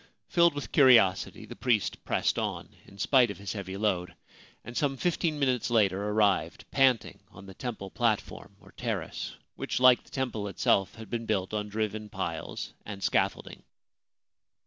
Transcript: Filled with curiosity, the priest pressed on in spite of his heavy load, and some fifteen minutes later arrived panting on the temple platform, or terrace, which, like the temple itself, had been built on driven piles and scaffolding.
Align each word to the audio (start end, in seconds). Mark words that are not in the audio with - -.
Filled 0.29 0.55
with 0.55 0.71
curiosity, 0.71 1.45
the 1.45 1.55
priest 1.55 2.03
pressed 2.05 2.39
on 2.39 2.69
in 2.87 2.97
spite 2.97 3.29
of 3.29 3.37
his 3.37 3.53
heavy 3.53 3.77
load, 3.77 4.15
and 4.63 4.75
some 4.75 4.97
fifteen 4.97 5.37
minutes 5.37 5.69
later 5.69 6.03
arrived 6.09 6.65
panting 6.71 7.19
on 7.29 7.45
the 7.45 7.53
temple 7.53 7.91
platform, 7.91 8.55
or 8.59 8.71
terrace, 8.71 9.35
which, 9.53 9.79
like 9.79 10.03
the 10.03 10.09
temple 10.09 10.47
itself, 10.47 10.95
had 10.95 11.11
been 11.11 11.27
built 11.27 11.53
on 11.53 11.69
driven 11.69 12.09
piles 12.09 12.73
and 12.83 13.03
scaffolding. 13.03 13.61